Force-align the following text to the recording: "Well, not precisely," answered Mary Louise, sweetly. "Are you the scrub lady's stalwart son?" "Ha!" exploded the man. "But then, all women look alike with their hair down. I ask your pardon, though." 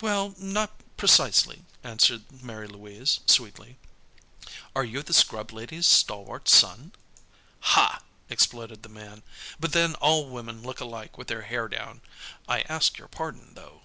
"Well, 0.00 0.36
not 0.38 0.70
precisely," 0.96 1.64
answered 1.82 2.30
Mary 2.40 2.68
Louise, 2.68 3.18
sweetly. 3.26 3.78
"Are 4.76 4.84
you 4.84 5.02
the 5.02 5.12
scrub 5.12 5.50
lady's 5.50 5.88
stalwart 5.88 6.46
son?" 6.48 6.92
"Ha!" 7.72 8.00
exploded 8.28 8.84
the 8.84 8.88
man. 8.88 9.24
"But 9.58 9.72
then, 9.72 9.96
all 9.96 10.30
women 10.30 10.62
look 10.62 10.78
alike 10.78 11.18
with 11.18 11.26
their 11.26 11.42
hair 11.42 11.66
down. 11.66 12.00
I 12.46 12.60
ask 12.60 12.96
your 12.96 13.08
pardon, 13.08 13.54
though." 13.54 13.82